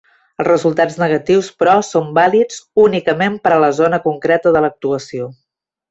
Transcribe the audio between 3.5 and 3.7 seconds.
a